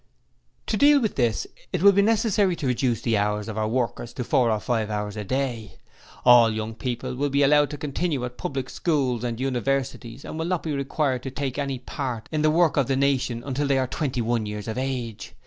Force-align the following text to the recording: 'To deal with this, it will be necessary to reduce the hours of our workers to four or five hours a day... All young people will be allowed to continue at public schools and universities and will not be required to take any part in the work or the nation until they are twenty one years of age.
'To 0.65 0.77
deal 0.77 0.99
with 0.99 1.15
this, 1.15 1.45
it 1.71 1.83
will 1.83 1.91
be 1.91 2.01
necessary 2.01 2.55
to 2.55 2.65
reduce 2.65 3.01
the 3.03 3.15
hours 3.15 3.47
of 3.47 3.55
our 3.55 3.67
workers 3.67 4.13
to 4.13 4.23
four 4.23 4.49
or 4.49 4.59
five 4.59 4.89
hours 4.89 5.15
a 5.15 5.23
day... 5.23 5.77
All 6.25 6.49
young 6.49 6.73
people 6.73 7.13
will 7.13 7.29
be 7.29 7.43
allowed 7.43 7.69
to 7.69 7.77
continue 7.77 8.25
at 8.25 8.35
public 8.35 8.67
schools 8.71 9.23
and 9.23 9.39
universities 9.39 10.25
and 10.25 10.39
will 10.39 10.45
not 10.47 10.63
be 10.63 10.73
required 10.73 11.21
to 11.21 11.29
take 11.29 11.59
any 11.59 11.77
part 11.77 12.27
in 12.31 12.41
the 12.41 12.49
work 12.49 12.79
or 12.79 12.83
the 12.83 12.95
nation 12.95 13.43
until 13.45 13.67
they 13.67 13.77
are 13.77 13.85
twenty 13.85 14.21
one 14.21 14.47
years 14.47 14.67
of 14.67 14.75
age. 14.75 15.35